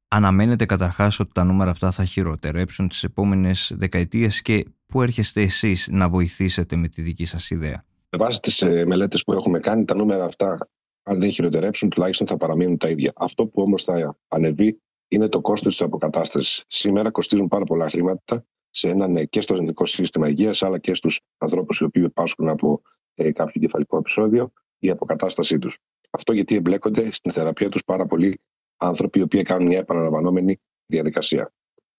Αναμένετε 0.09 0.67
καταρχάς 0.67 1.21
ότι 1.21 1.31
τα 1.35 1.45
νούμερα 1.45 1.71
αυτά 1.71 1.91
θα 1.91 2.05
χειροτερέψουν 2.05 2.89
τις 2.89 3.05
επόμενες 3.05 3.73
δεκαετίες 3.77 4.43
και 4.43 4.65
πού 4.87 5.03
έρχεστε 5.03 5.43
εσείς 5.43 5.89
να 5.91 6.09
βοηθήσετε 6.09 6.77
με 6.77 6.89
τη 6.89 7.03
δική 7.03 7.25
σας 7.25 7.51
ιδέα; 7.51 7.85
Με 8.16 8.25
βάση 8.25 8.40
τις 8.40 8.62
ε, 8.62 8.85
μελέτες 8.87 9.23
που 9.23 9.33
έχουμε 9.33 9.61
κάνει, 9.61 9.85
τα 9.85 9.94
νούμερα 9.94 10.25
αυτά, 10.25 10.59
αν 11.02 11.21
δεν 11.21 11.30
χειροτερέψουν, 11.30 11.88
τουλάχιστον 11.88 12.26
θα 12.26 12.37
παραμείνουν 12.37 12.76
τα 12.76 12.88
ίδια. 12.88 13.12
Αυτό 13.16 13.47
που 13.47 13.62
όμως 13.62 13.85
θα 13.85 14.16
ανεβεί 14.28 14.83
είναι 15.09 15.28
το 15.28 15.40
κόστος 15.40 15.76
της 15.76 15.87
αποκατάστασης. 15.87 16.64
Σήμερα 16.68 17.11
κοστίζουν 17.11 17.49
πάρα 17.49 17.64
πολλά 17.64 17.90
χρήματα 17.90 18.47
σε 18.71 18.88
έναν, 18.88 19.16
ε, 19.16 19.25
και 19.25 19.40
στο 19.40 19.54
εθνικό 19.54 19.87
σύστημα 19.87 20.28
υγείας, 20.28 20.62
αλλά 20.62 20.78
και 20.78 20.94
στους 20.94 21.21
ανθρώπους 21.38 21.80
οι 21.80 21.85
οποίοι 21.85 22.11
πάσχουν 22.11 22.49
από 22.49 22.83
ε, 23.14 23.33
κάποιο 23.33 23.61
κεφαλικό 23.61 23.97
επεισόδιο 23.97 24.52
η 24.78 24.90
αποκατάστασή 24.90 25.59
τους. 25.59 25.78
Αυτό 26.11 26.33
γιατί 26.33 26.54
εμπλέκονται 26.54 27.12
στην 27.12 27.33
θεραπεία 27.33 27.68
τους 27.68 27.85
πάρα 27.85 28.06
πολλοί 28.06 28.40
άνθρωποι 28.76 29.18
οι 29.18 29.23
οποίοι 29.23 29.42
κάνουν 29.42 29.66
μια 29.66 29.78
επαναλαμβανόμενη 29.78 30.61
διαδικασία. 30.87 31.52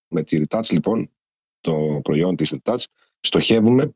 Με 0.08 0.24
τη 0.24 0.42
Retouch, 0.48 0.70
λοιπόν, 0.70 1.12
το 1.62 2.00
προϊόν 2.04 2.36
της 2.36 2.56
Retouch, 2.56 2.84
στοχεύουμε 3.20 3.96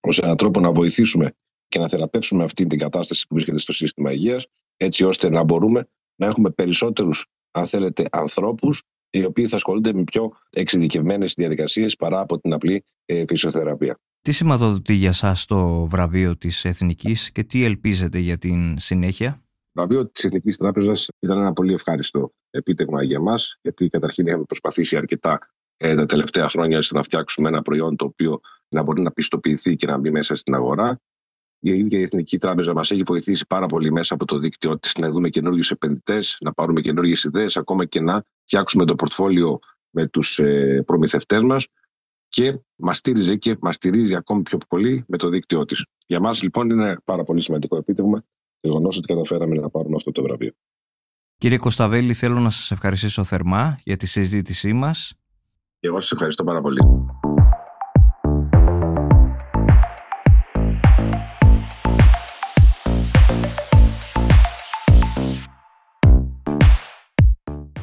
ως 0.00 0.18
έναν 0.18 0.36
τρόπο 0.36 0.60
να 0.60 0.72
βοηθήσουμε 0.72 1.34
και 1.68 1.78
να 1.78 1.88
θεραπεύσουμε 1.88 2.44
αυτή 2.44 2.66
την 2.66 2.78
κατάσταση 2.78 3.26
που 3.26 3.34
βρίσκεται 3.34 3.58
στο 3.58 3.72
σύστημα 3.72 4.12
υγείας, 4.12 4.46
έτσι 4.76 5.04
ώστε 5.04 5.30
να 5.30 5.42
μπορούμε 5.42 5.88
να 6.16 6.26
έχουμε 6.26 6.50
περισσότερους, 6.50 7.26
αν 7.50 7.66
θέλετε, 7.66 8.04
ανθρώπους 8.10 8.82
οι 9.10 9.24
οποίοι 9.24 9.48
θα 9.48 9.56
ασχολούνται 9.56 9.92
με 9.92 10.04
πιο 10.04 10.32
εξειδικευμένες 10.50 11.34
διαδικασίες 11.34 11.96
παρά 11.96 12.20
από 12.20 12.38
την 12.38 12.52
απλή 12.52 12.84
ε, 13.04 13.24
φυσιοθεραπεία. 13.28 13.98
Τι 14.22 14.32
σηματοδοτεί 14.32 14.94
για 14.94 15.08
εσά 15.08 15.36
το 15.46 15.86
βραβείο 15.86 16.36
της 16.36 16.64
Εθνικής 16.64 17.32
και 17.32 17.44
τι 17.44 17.64
ελπίζετε 17.64 18.18
για 18.18 18.38
την 18.38 18.78
συνέχεια; 18.78 19.30
Το 19.32 19.70
βραβείο 19.72 20.06
της 20.08 20.24
Εθνικής 20.24 20.56
Τράπεζας 20.56 21.08
ήταν 21.18 21.38
ένα 21.38 21.52
πολύ 21.52 21.72
ευχάριστο 21.72 22.32
επίτευγμα 22.50 23.02
για 23.02 23.16
εμά, 23.16 23.34
γιατί 23.60 23.88
καταρχήν 23.88 24.26
είχαμε 24.26 24.44
προσπαθήσει 24.44 24.96
αρκετά 24.96 25.38
ε, 25.76 25.94
τα 25.94 26.06
τελευταία 26.06 26.48
χρόνια 26.48 26.78
να 26.90 27.02
φτιάξουμε 27.02 27.48
ένα 27.48 27.62
προϊόν 27.62 27.96
το 27.96 28.04
οποίο 28.04 28.40
να 28.68 28.82
μπορεί 28.82 29.02
να 29.02 29.10
πιστοποιηθεί 29.10 29.76
και 29.76 29.86
να 29.86 29.98
μπει 29.98 30.10
μέσα 30.10 30.34
στην 30.34 30.54
αγορά. 30.54 31.00
Η 31.66 31.78
ίδια 31.78 31.98
η 31.98 32.02
Εθνική 32.02 32.38
Τράπεζα 32.38 32.74
μας 32.74 32.90
έχει 32.90 33.02
βοηθήσει 33.02 33.46
πάρα 33.46 33.66
πολύ 33.66 33.92
μέσα 33.92 34.14
από 34.14 34.24
το 34.24 34.38
δίκτυο 34.38 34.78
της 34.78 34.94
να 34.98 35.10
δούμε 35.10 35.28
καινούριους 35.28 35.70
επενδυτές, 35.70 36.36
να 36.40 36.52
πάρουμε 36.52 36.80
καινούριες 36.80 37.24
ιδέες, 37.24 37.56
ακόμα 37.56 37.84
και 37.84 38.00
να 38.00 38.24
φτιάξουμε 38.42 38.84
το 38.84 38.94
πορτφόλιο 38.94 39.58
με 39.90 40.08
τους 40.08 40.38
ε, 40.38 40.82
προμηθευτές 40.86 41.42
μας 41.42 41.66
και 42.28 42.58
μας 42.76 42.96
στήριζε 42.96 43.36
και 43.36 43.56
μας 43.60 43.74
στηρίζει 43.74 44.14
ακόμη 44.14 44.42
πιο 44.42 44.58
πολύ 44.68 45.04
με 45.08 45.16
το 45.16 45.28
δίκτυό 45.28 45.64
της. 45.64 45.86
Για 46.06 46.20
μας 46.20 46.42
λοιπόν 46.42 46.70
είναι 46.70 46.96
πάρα 47.04 47.22
πολύ 47.22 47.40
σημαντικό 47.40 47.76
επίτευγμα 47.76 48.20
το 48.60 48.68
γεγονός 48.68 48.96
ότι 48.96 49.06
καταφέραμε 49.06 49.56
να 49.56 49.70
πάρουμε 49.70 49.96
αυτό 49.96 50.12
το 50.12 50.22
βραβείο. 50.22 50.52
Κύριε 51.36 51.58
Κωνσταβέλη, 51.58 52.14
θέλω 52.14 52.38
να 52.38 52.50
σας 52.50 52.70
ευχαριστήσω 52.70 53.24
θερμά 53.24 53.80
για 53.84 53.96
τη 53.96 54.06
συζήτησή 54.06 54.72
μας. 54.72 55.14
Και 55.78 55.88
εγώ 55.88 56.00
σας 56.00 56.12
ευχαριστώ 56.12 56.44
πάρα 56.44 56.60
πολύ. 56.60 56.80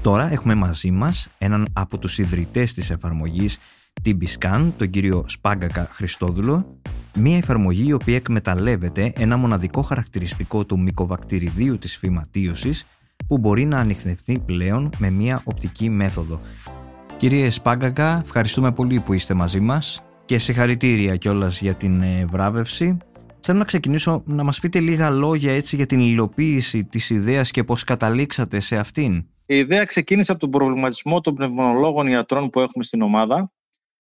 Τώρα 0.02 0.32
έχουμε 0.32 0.56
μαζί 0.56 0.92
μας 0.92 1.28
έναν 1.38 1.68
από 1.74 1.98
τους 1.98 2.18
ιδρυτές 2.18 2.74
της 2.74 2.90
εφαρμογής 2.90 3.60
TB-Scan, 4.04 4.72
τον 4.78 4.90
κύριο 4.90 5.24
Σπάγκακα 5.28 5.88
Χριστόδουλο, 5.92 6.78
μια 7.16 7.38
εφαρμογή 7.38 7.88
η 7.88 7.94
οποία 7.94 8.16
εκμεταλλεύεται 8.16 9.14
ένα 9.16 9.38
μοναδικό 9.38 9.82
χαρακτηριστικό 9.82 10.66
του 10.66 10.80
μικοβακτηριδίου 10.80 11.78
της 11.78 11.98
φυματίωσης 11.98 12.86
που 13.28 13.38
μπορεί 13.38 13.66
να 13.66 13.80
ανοιχνευτεί 13.80 14.40
πλέον 14.46 14.90
με 14.98 15.10
μια 15.10 15.42
οπτική 15.44 15.90
μέθοδο. 15.90 16.42
Κύριε 17.18 17.50
Σπάγκακα, 17.50 18.22
ευχαριστούμε 18.24 18.72
πολύ 18.72 19.00
που 19.00 19.14
είστε 19.14 19.34
μαζί 19.34 19.60
μας 19.60 20.04
και 20.26 20.38
συγχαρητήρια 20.38 21.16
κιόλας 21.16 21.62
για 21.62 21.74
την 21.74 22.02
ε, 22.02 22.26
βράβευση. 22.26 22.98
Θέλω 23.40 23.58
να 23.58 23.66
ξεκινήσω 23.66 24.24
να 24.26 24.44
μας 24.44 24.60
πείτε 24.60 24.80
λίγα 24.80 25.10
λόγια 25.10 25.54
έτσι 25.54 25.76
για 25.76 25.86
την 25.86 26.00
υλοποίηση 26.00 26.84
της 26.84 27.10
ιδέας 27.10 27.52
και 27.52 27.64
πώς 27.64 27.84
καταλήξατε 27.84 28.60
σε 28.60 28.78
αυτήν. 28.78 29.26
Η 29.52 29.58
ιδέα 29.58 29.84
ξεκίνησε 29.86 30.32
από 30.32 30.40
τον 30.40 30.50
προβληματισμό 30.50 31.22
των 31.22 31.36
πνευμονολόγων 31.36 32.08
ιατρών 32.08 32.50
που 32.50 32.60
έχουμε 32.60 32.84
στην 32.84 33.02
ομάδα, 33.02 33.52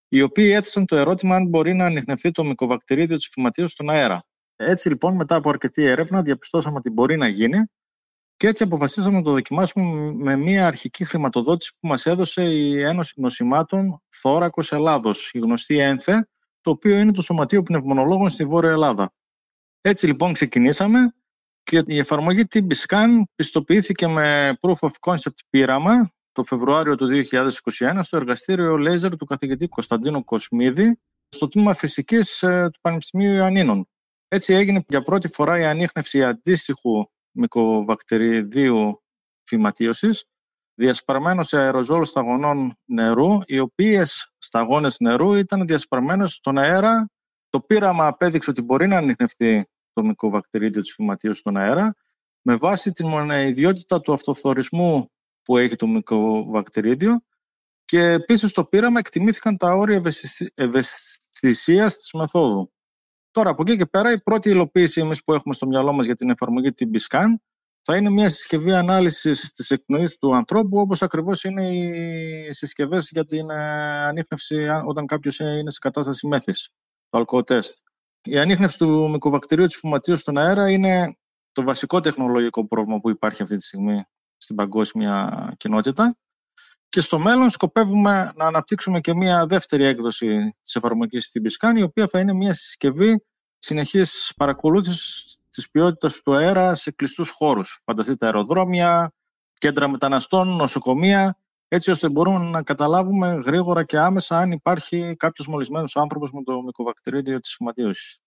οι 0.08 0.22
οποίοι 0.22 0.52
έθεσαν 0.56 0.86
το 0.86 0.96
ερώτημα 0.96 1.36
αν 1.36 1.48
μπορεί 1.48 1.74
να 1.74 1.86
ανοιχνευτεί 1.86 2.32
το 2.32 2.44
μικοβακτηρίδιο 2.44 3.18
της 3.18 3.28
φυματίου 3.28 3.68
στον 3.68 3.90
αέρα. 3.90 4.26
Έτσι 4.56 4.90
λοιπόν, 4.90 5.16
μετά 5.16 5.36
από 5.36 5.50
αρκετή 5.50 5.84
έρευνα, 5.84 6.22
διαπιστώσαμε 6.22 6.78
ότι 6.78 6.90
μπορεί 6.90 7.18
να 7.18 7.28
γίνει 7.28 7.58
και 8.38 8.48
έτσι 8.48 8.64
αποφασίσαμε 8.64 9.18
να 9.18 9.24
το 9.24 9.32
δοκιμάσουμε 9.32 10.12
με 10.14 10.36
μια 10.36 10.68
αρχική 10.68 11.06
χρηματοδότηση 11.06 11.72
που 11.80 11.88
μας 11.88 12.06
έδωσε 12.06 12.44
η 12.44 12.82
Ένωση 12.82 13.14
Νοσημάτων 13.22 14.02
Θώρακος 14.10 14.72
Ελλάδος, 14.72 15.32
η 15.34 15.40
γνωστή 15.40 15.78
ΕΝΘΕ, 15.80 16.28
το 16.62 16.72
οποίο 16.72 16.98
είναι 16.98 17.12
το 17.12 17.22
Σωματείο 17.22 17.64
Πνευμονολόγων 17.64 18.30
στη 18.30 18.44
Βόρεια 18.44 18.72
Ελλάδα. 18.72 19.14
Έτσι 19.82 20.06
λοιπόν 20.06 20.34
ξεκινήσαμε 20.34 21.14
και 21.64 21.84
η 21.86 21.98
εφαρμογή 21.98 22.44
TB-Scan 22.54 23.22
πιστοποιήθηκε 23.36 24.08
με 24.08 24.58
Proof 24.62 24.88
of 24.88 25.12
Concept 25.12 25.38
πείραμα 25.50 26.12
το 26.32 26.44
Φεβρουάριο 26.44 26.96
του 26.96 27.08
2021 27.32 27.98
στο 28.00 28.18
εργαστήριο 28.18 28.76
Laser 28.76 29.18
του 29.18 29.26
καθηγητή 29.26 29.68
Κωνσταντίνου 29.68 30.24
Κοσμίδη 30.24 31.00
στο 31.28 31.48
τμήμα 31.48 31.74
φυσικής 31.74 32.44
ε, 32.44 32.70
του 32.74 32.80
Πανεπιστημίου 32.82 33.34
Ιωαννίνων. 33.34 33.88
Έτσι 34.28 34.54
έγινε 34.54 34.84
για 34.88 35.02
πρώτη 35.02 35.28
φορά 35.28 35.60
η 35.60 35.64
ανείχνευση 35.64 36.24
αντίστοιχου 36.24 37.06
μικροβακτεριδίου 37.32 39.04
φυματίωσης 39.44 40.26
διασπαρμένος 40.82 41.48
σε 41.48 41.58
αεροζόλ 41.58 42.04
σταγονών 42.04 42.78
νερού, 42.86 43.38
οι 43.46 43.60
οποίες 43.60 44.32
σταγόνες 44.38 45.00
νερού 45.00 45.34
ήταν 45.34 45.66
διασπαρμένες 45.66 46.32
στον 46.32 46.58
αέρα. 46.58 47.10
Το 47.50 47.62
πείραμα 47.62 48.08
απέδειξε 48.08 48.50
ότι 48.50 48.62
μπορεί 48.62 48.88
να 48.88 48.98
ανοιχνευτεί 48.98 49.68
το 49.94 50.04
μικροβακτηρίδιο 50.04 50.82
της 50.82 50.94
φυματίωσης 50.94 51.40
στον 51.40 51.58
αέρα 51.58 51.96
με 52.42 52.56
βάση 52.56 52.92
την 52.92 53.30
ιδιότητα 53.30 54.02
του 54.02 54.14
αυτοφθορισμού 54.14 55.12
που 55.44 55.58
έχει 55.58 55.76
το 55.76 55.88
μικροβακτηρίδιο 55.88 57.22
και 57.86 58.00
επίσης 58.00 58.50
στο 58.50 58.66
πείραμα 58.66 59.00
εκτιμήθηκαν 59.00 59.58
τα 59.58 59.74
όρια 59.74 60.02
ευαισθησίας 60.54 61.98
της 61.98 62.14
μεθόδου. 62.14 62.72
Τώρα, 63.32 63.50
από 63.50 63.62
εκεί 63.62 63.76
και 63.76 63.86
πέρα, 63.86 64.12
η 64.12 64.22
πρώτη 64.22 64.50
υλοποίηση 64.50 65.02
εμείς 65.02 65.24
που 65.24 65.34
έχουμε 65.34 65.54
στο 65.54 65.68
μυαλό 65.68 65.94
μας 65.94 66.06
για 66.06 66.16
την 66.16 66.30
εφαρμογή 66.30 66.70
TB-Scan 66.80 67.28
θα 67.82 67.96
είναι 67.98 68.10
μια 68.10 68.30
συσκευή 68.30 68.74
ανάλυσης 68.74 69.52
της 69.52 69.72
εκπνοής 69.72 70.18
του 70.18 70.36
ανθρώπου, 70.36 70.80
όπως 70.80 71.02
ακριβώς 71.02 71.44
είναι 71.44 71.68
οι 71.76 72.54
συσκευές 72.54 73.10
για 73.12 73.26
την 73.26 73.50
ε, 73.50 73.56
ανείχνευση 74.06 74.68
όταν 74.86 75.06
κάποιος 75.06 75.40
είναι 75.40 75.72
σε 75.72 75.80
κατάσταση 75.80 76.28
μέθης, 76.28 76.70
το 77.10 77.18
αλκοοτέστ. 77.18 77.78
Η 78.24 78.38
ανείχνευση 78.38 78.78
του 78.78 79.10
μικροβακτηρίου 79.10 79.66
της 79.66 79.78
φυματίου 79.78 80.16
στον 80.16 80.38
αέρα 80.38 80.72
είναι 80.72 81.18
το 81.52 81.64
βασικό 81.64 82.00
τεχνολογικό 82.00 82.68
πρόβλημα 82.68 83.00
που 83.00 83.10
υπάρχει 83.10 83.42
αυτή 83.42 83.56
τη 83.56 83.64
στιγμή 83.64 84.04
στην 84.38 84.56
παγκόσμια 84.56 85.54
κοινότητα. 85.58 86.16
Και 86.90 87.02
στο 87.02 87.20
μέλλον 87.20 87.50
σκοπεύουμε 87.50 88.32
να 88.36 88.46
αναπτύξουμε 88.46 89.00
και 89.00 89.16
μια 89.16 89.46
δεύτερη 89.46 89.86
έκδοση 89.86 90.56
της 90.62 90.76
εφαρμογής 90.76 91.26
στην 91.26 91.42
Πισκάνη, 91.42 91.80
η 91.80 91.84
οποία 91.84 92.08
θα 92.08 92.20
είναι 92.20 92.34
μια 92.34 92.54
συσκευή 92.54 93.26
συνεχής 93.58 94.34
παρακολούθησης 94.36 95.38
της 95.50 95.70
ποιότητας 95.70 96.22
του 96.22 96.36
αέρα 96.36 96.74
σε 96.74 96.92
κλειστούς 96.92 97.30
χώρους. 97.30 97.82
Φανταστείτε 97.86 98.26
αεροδρόμια, 98.26 99.14
κέντρα 99.58 99.88
μεταναστών, 99.88 100.48
νοσοκομεία, 100.48 101.38
έτσι 101.74 101.92
ώστε 101.92 102.10
μπορούμε 102.10 102.50
να 102.50 102.64
καταλάβουμε 102.64 103.34
γρήγορα 103.46 103.84
και 103.84 103.98
άμεσα 103.98 104.38
αν 104.38 104.52
υπάρχει 104.52 105.16
κάποιος 105.16 105.48
μολυσμένος 105.48 105.96
άνθρωπος 105.96 106.32
με 106.32 106.44
το 106.44 106.62
μικροβακτηρίδιο 106.62 107.40
της 107.40 107.56
φυματίωσης. 107.56 108.22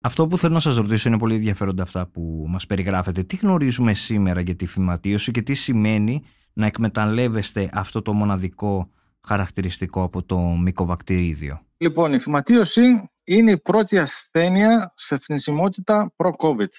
Αυτό 0.00 0.26
που 0.26 0.38
θέλω 0.38 0.54
να 0.54 0.60
σας 0.60 0.76
ρωτήσω 0.76 1.08
είναι 1.08 1.18
πολύ 1.18 1.34
ενδιαφέροντα 1.34 1.82
αυτά 1.82 2.06
που 2.06 2.44
μας 2.48 2.66
περιγράφετε. 2.66 3.22
Τι 3.22 3.36
γνωρίζουμε 3.36 3.94
σήμερα 3.94 4.40
για 4.40 4.56
τη 4.56 4.66
φυματίωση 4.66 5.30
και 5.30 5.42
τι 5.42 5.54
σημαίνει 5.54 6.24
να 6.52 6.66
εκμεταλλεύεστε 6.66 7.70
αυτό 7.72 8.02
το 8.02 8.12
μοναδικό 8.12 8.90
χαρακτηριστικό 9.26 10.02
από 10.02 10.22
το 10.22 10.38
μικοβακτηρίδιο. 10.38 11.60
Λοιπόν, 11.76 12.12
η 12.12 12.18
φυματίωση 12.18 13.10
είναι 13.24 13.50
η 13.50 13.60
πρώτη 13.60 13.98
ασθένεια 13.98 14.92
σε 14.96 15.18
θνησιμότητα 15.18 16.12
προ-COVID. 16.16 16.72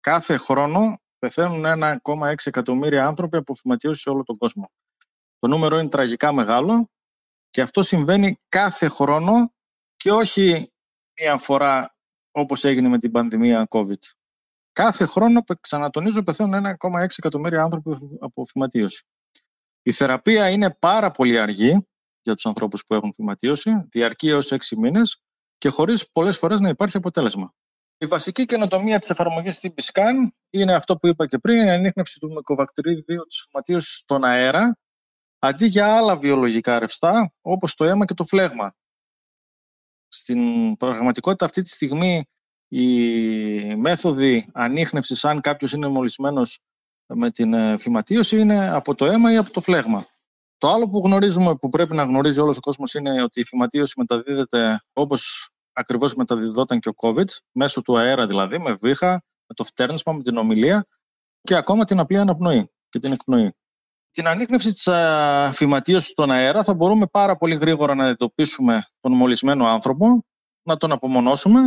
Κάθε 0.00 0.36
χρόνο 0.36 1.00
πεθαίνουν 1.18 1.64
1,6 1.64 2.34
εκατομμύρια 2.44 3.06
άνθρωποι 3.06 3.36
από 3.36 3.54
φυματίωση 3.54 4.00
σε 4.00 4.10
όλο 4.10 4.22
τον 4.22 4.36
κόσμο. 4.36 4.70
Το 5.38 5.48
νούμερο 5.48 5.78
είναι 5.78 5.88
τραγικά 5.88 6.32
μεγάλο 6.32 6.90
και 7.50 7.60
αυτό 7.60 7.82
συμβαίνει 7.82 8.40
κάθε 8.48 8.88
χρόνο 8.88 9.54
και 9.96 10.12
όχι 10.12 10.72
μία 11.20 11.38
φορά 11.38 11.96
όπως 12.30 12.64
έγινε 12.64 12.88
με 12.88 12.98
την 12.98 13.10
πανδημία 13.10 13.66
COVID. 13.70 14.02
κάθε 14.72 15.04
χρόνο, 15.04 15.40
ξανατονίζω, 15.60 16.22
πεθαίνουν 16.22 16.66
1,6 16.66 17.04
εκατομμύρια 17.16 17.62
άνθρωποι 17.62 17.90
από 18.20 18.44
φυματίωση. 18.44 19.04
Η 19.82 19.92
θεραπεία 19.92 20.50
είναι 20.50 20.70
πάρα 20.70 21.10
πολύ 21.10 21.38
αργή 21.38 21.86
για 22.22 22.34
τους 22.34 22.46
ανθρώπους 22.46 22.86
που 22.86 22.94
έχουν 22.94 23.12
φυματίωση, 23.12 23.86
διαρκεί 23.88 24.28
έως 24.28 24.52
6 24.52 24.76
μήνες 24.76 25.22
και 25.58 25.68
χωρίς 25.68 26.10
πολλές 26.10 26.38
φορές 26.38 26.60
να 26.60 26.68
υπάρχει 26.68 26.96
αποτέλεσμα. 26.96 27.54
Η 27.98 28.06
βασική 28.06 28.44
καινοτομία 28.44 28.98
της 28.98 29.10
εφαρμογής 29.10 29.60
TB-Scan 29.62 30.28
είναι 30.50 30.74
αυτό 30.74 30.96
που 30.96 31.06
είπα 31.06 31.26
και 31.26 31.38
πριν, 31.38 31.66
η 31.66 31.70
ανείχνευση 31.70 32.20
του 32.20 32.32
μικροβακτηρίδιου 32.32 33.26
της 33.26 33.46
φυματίωσης 33.48 33.96
στον 33.96 34.24
αέρα, 34.24 34.78
αντί 35.46 35.66
για 35.66 35.96
άλλα 35.96 36.16
βιολογικά 36.16 36.78
ρευστά, 36.78 37.32
όπως 37.40 37.74
το 37.74 37.84
αίμα 37.84 38.04
και 38.04 38.14
το 38.14 38.24
φλέγμα. 38.24 38.74
Στην 40.08 40.76
πραγματικότητα 40.76 41.44
αυτή 41.44 41.62
τη 41.62 41.68
στιγμή 41.68 42.24
οι 42.68 43.76
μέθοδοι 43.76 44.50
ανείχνευσης, 44.52 45.24
αν 45.24 45.40
κάποιος 45.40 45.72
είναι 45.72 45.88
μολυσμένος 45.88 46.60
με 47.06 47.30
την 47.30 47.54
ε, 47.54 47.78
φυματίωση, 47.78 48.40
είναι 48.40 48.68
από 48.68 48.94
το 48.94 49.04
αίμα 49.04 49.32
ή 49.32 49.36
από 49.36 49.50
το 49.50 49.60
φλέγμα. 49.60 50.06
Το 50.58 50.68
άλλο 50.68 50.88
που 50.88 50.98
γνωρίζουμε, 51.04 51.56
που 51.56 51.68
πρέπει 51.68 51.94
να 51.94 52.02
γνωρίζει 52.02 52.40
όλος 52.40 52.56
ο 52.56 52.60
κόσμος, 52.60 52.94
είναι 52.94 53.22
ότι 53.22 53.40
η 53.40 53.44
φυματίωση 53.44 53.94
μεταδίδεται 53.96 54.80
όπως 54.92 55.50
ακριβώς 55.72 56.14
μεταδιδόταν 56.14 56.80
και 56.80 56.88
ο 56.88 56.94
COVID, 56.96 57.28
μέσω 57.52 57.82
του 57.82 57.98
αέρα 57.98 58.26
δηλαδή, 58.26 58.58
με 58.58 58.74
βήχα, 58.80 59.12
με 59.46 59.54
το 59.54 59.64
φτέρνισμα, 59.64 60.12
με 60.12 60.22
την 60.22 60.36
ομιλία 60.36 60.86
και 61.40 61.54
ακόμα 61.54 61.84
την 61.84 61.98
απλή 61.98 62.18
αναπνοή 62.18 62.70
και 62.88 62.98
την 62.98 63.12
εκπνοή. 63.12 63.54
Την 64.16 64.26
ανείχνευση 64.26 64.72
της 64.72 64.88
φυματίωσης 65.52 66.08
στον 66.08 66.30
αέρα 66.30 66.64
θα 66.64 66.74
μπορούμε 66.74 67.06
πάρα 67.06 67.36
πολύ 67.36 67.54
γρήγορα 67.54 67.94
να 67.94 68.08
εντοπίσουμε 68.08 68.86
τον 69.00 69.12
μολυσμένο 69.12 69.66
άνθρωπο, 69.66 70.24
να 70.62 70.76
τον 70.76 70.92
απομονώσουμε 70.92 71.60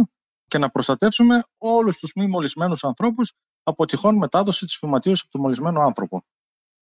και 0.48 0.58
να 0.58 0.70
προστατεύσουμε 0.70 1.44
όλους 1.58 1.98
τους 1.98 2.12
μη 2.16 2.28
μολυσμένους 2.28 2.84
ανθρώπους 2.84 3.34
από 3.64 3.86
τυχόν 3.86 4.16
μετάδοση 4.16 4.66
της 4.66 4.78
φυματίωσης 4.78 5.22
από 5.22 5.32
τον 5.32 5.42
μολυσμένο 5.42 5.82
άνθρωπο. 5.82 6.26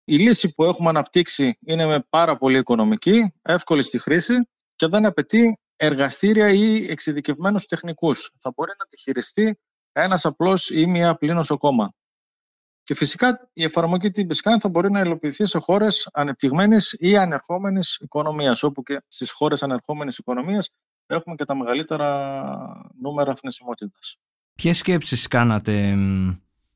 Η 0.03 0.17
λύση 0.17 0.53
που 0.53 0.63
έχουμε 0.63 0.89
αναπτύξει 0.89 1.57
είναι 1.65 1.85
με 1.85 2.05
πάρα 2.09 2.37
πολύ 2.37 2.57
οικονομική, 2.57 3.33
εύκολη 3.41 3.83
στη 3.83 3.99
χρήση 3.99 4.49
και 4.75 4.87
δεν 4.87 5.05
απαιτεί 5.05 5.59
εργαστήρια 5.75 6.49
ή 6.49 6.91
εξειδικευμένους 6.91 7.65
τεχνικούς. 7.65 8.31
Θα 8.39 8.51
μπορεί 8.55 8.71
να 8.79 8.85
τη 8.85 8.97
χειριστεί 8.97 9.59
ένας 9.91 10.25
απλός 10.25 10.69
ή 10.69 10.85
μία 10.85 11.09
απλή 11.09 11.33
νοσοκόμα. 11.33 11.93
Και 12.85 12.93
φυσικά 12.93 13.49
η 13.53 13.63
εφαρμογή 13.63 14.11
την 14.11 14.29
Scan 14.31 14.55
θα 14.59 14.69
μπορεί 14.69 14.91
να 14.91 14.99
υλοποιηθεί 14.99 15.45
σε 15.45 15.59
χώρες 15.59 16.09
ανεπτυγμένης 16.13 16.95
ή 16.99 17.17
ανερχόμενης 17.17 17.97
οικονομίας, 18.01 18.63
όπου 18.63 18.83
και 18.83 19.01
στις 19.07 19.31
χώρες 19.31 19.63
ανερχόμενης 19.63 20.17
οικονομίας 20.17 20.69
έχουμε 21.05 21.35
και 21.35 21.43
τα 21.43 21.55
μεγαλύτερα 21.55 22.39
νούμερα 23.01 23.35
θνησιμότητας. 23.35 24.17
Ποιες 24.55 24.77
σκέψεις 24.77 25.27
κάνατε 25.27 25.95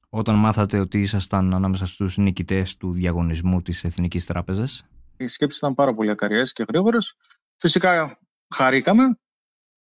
όταν 0.10 0.36
μάθατε 0.36 0.80
ότι 0.80 1.00
ήσασταν 1.00 1.54
ανάμεσα 1.54 1.86
στους 1.86 2.18
νικητές 2.18 2.78
του 2.78 2.94
διαγωνισμού 2.94 3.62
της 3.62 3.84
Εθνικής 3.84 4.26
Τράπεζας; 4.26 4.86
Οι 5.18 5.28
σκέψεις 5.28 5.60
ήταν 5.60 5.74
πάρα 5.74 5.94
πολύ 5.94 6.12
ακαριές 6.12 6.54
και 6.54 6.66
γρήγορες. 6.68 7.16
Φυσικά 7.56 8.20
χαρήκαμε 8.56 9.20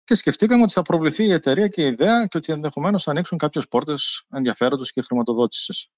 και 0.04 0.16
σκεφτήκαμε 0.16 0.64
ότι 0.64 0.74
θα 0.74 0.82
προβληθεί 0.82 1.24
η 1.24 1.32
εταιρεία 1.32 1.68
και 1.68 1.82
η 1.82 1.88
ιδέα 1.88 2.26
και 2.26 2.38
ότι 2.38 2.54
ενδεχομένως 2.54 3.04
θα 3.04 3.12
ανοίξουν 3.12 3.38
κάποιες 3.38 3.68
πόρτες 3.68 4.24
ενδιαφέροντος 4.30 4.92
και 4.92 5.02
χρηματοδότησης. 5.02 5.90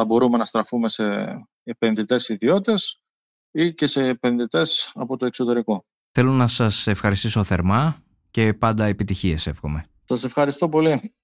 Θα 0.00 0.06
μπορούμε 0.06 0.38
να 0.38 0.44
στραφούμε 0.44 0.88
σε 0.88 1.04
επενδυτές 1.62 2.28
ιδιώτες 2.28 3.00
ή 3.50 3.74
και 3.74 3.86
σε 3.86 4.06
επενδυτές 4.08 4.90
από 4.94 5.16
το 5.16 5.26
εξωτερικό. 5.26 5.84
Θέλω 6.10 6.32
να 6.32 6.48
σας 6.48 6.86
ευχαριστήσω 6.86 7.42
θερμά 7.42 8.02
και 8.30 8.54
πάντα 8.54 8.84
επιτυχίες 8.84 9.46
εύχομαι. 9.46 9.84
Σας 10.04 10.24
ευχαριστώ 10.24 10.68
πολύ. 10.68 11.14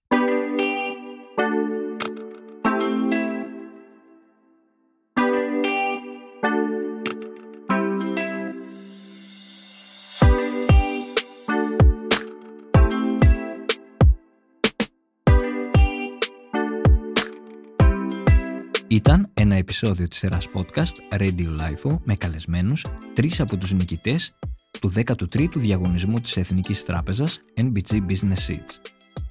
Ήταν 19.07 19.31
ένα 19.35 19.55
επεισόδιο 19.55 20.09
της 20.09 20.19
σειράς 20.19 20.49
podcast 20.55 20.93
Radio 21.19 21.61
Life 21.61 21.99
με 22.05 22.17
καλεσμένους 22.17 22.87
τρεις 23.13 23.41
από 23.41 23.57
τους 23.57 23.73
νικητές 23.73 24.35
του 24.81 24.93
13ου 24.97 25.57
διαγωνισμού 25.57 26.21
της 26.21 26.37
Εθνικής 26.37 26.85
Τράπεζας 26.85 27.41
NBG 27.57 27.93
Business 27.93 28.47
Seats. 28.49 28.81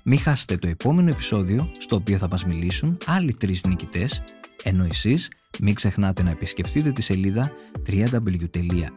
Μην 0.04 0.20
χάσετε 0.20 0.58
το 0.58 0.68
επόμενο 0.68 1.10
επεισόδιο 1.10 1.72
στο 1.78 1.96
οποίο 1.96 2.18
θα 2.18 2.28
μας 2.28 2.46
μιλήσουν 2.46 2.98
άλλοι 3.06 3.34
τρεις 3.34 3.64
νικητές, 3.64 4.24
ενώ 4.64 4.84
εσείς 4.84 5.32
μην 5.60 5.74
ξεχνάτε 5.74 6.24
να 6.24 6.30
επισκεφτείτε 6.30 6.92
τη 6.92 7.02
σελίδα 7.02 7.52
www.nbg.gr 7.88 8.90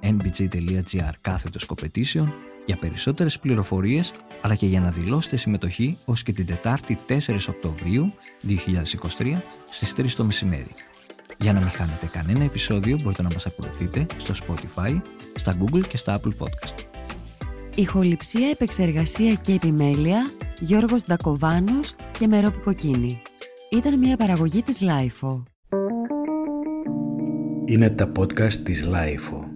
κάθετος 1.21 1.67
competition 1.69 2.27
για 2.67 2.77
περισσότερες 2.77 3.39
πληροφορίες 3.39 4.13
αλλά 4.41 4.55
και 4.55 4.67
για 4.67 4.81
να 4.81 4.91
δηλώσετε 4.91 5.37
συμμετοχή 5.37 5.99
ως 6.05 6.23
και 6.23 6.33
την 6.33 6.47
Τετάρτη 6.47 6.99
4 7.09 7.37
Οκτωβρίου 7.49 8.13
2023 9.19 9.41
στις 9.71 9.95
3 9.97 10.11
το 10.17 10.25
μεσημέρι. 10.25 10.71
Για 11.39 11.53
να 11.53 11.59
μην 11.59 11.69
χάνετε 11.69 12.07
κανένα 12.07 12.45
επεισόδιο 12.45 12.99
μπορείτε 13.03 13.23
να 13.23 13.29
μας 13.33 13.47
ακολουθείτε 13.47 14.07
στο 14.17 14.35
Spotify, 14.47 15.01
στα 15.35 15.57
Google 15.61 15.87
και 15.89 15.97
στα 15.97 16.21
Apple 16.21 16.33
Podcast. 16.39 16.85
Ηχοληψία, 17.75 18.49
επεξεργασία 18.49 19.35
και 19.35 19.53
επιμέλεια 19.53 20.31
Γιώργος 20.61 21.05
Ντακοβάνος 21.05 21.95
και 22.19 22.27
Μερόπη 22.27 22.59
Κοκκίνη. 22.59 23.23
Ήταν 23.71 23.99
μια 23.99 24.17
παραγωγή 24.17 24.63
της 24.63 24.79
Lifeo. 24.83 25.43
Είναι 27.65 27.91
τα 27.91 28.13
podcast 28.19 28.53
της 28.53 28.89
Lifeo. 28.93 29.56